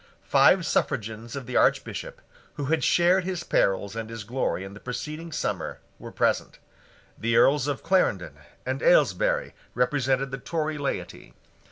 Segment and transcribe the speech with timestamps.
[0.25, 2.21] Five suffragans of the Archbishop,
[2.55, 6.57] who had shared his perils and his glory in the preceding summer, were present.
[7.19, 8.33] The Earls of Clarendon
[8.65, 11.35] and Ailesbury represented the Tory laity.